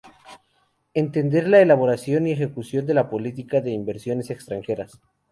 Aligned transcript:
Entender 0.95 1.43
en 1.45 1.51
la 1.51 1.59
elaboración 1.61 2.25
y 2.25 2.31
ejecución 2.31 2.87
de 2.87 2.95
la 2.95 3.07
política 3.07 3.61
de 3.61 3.69
inversiones 3.69 4.31
extranjeras. 4.31 4.99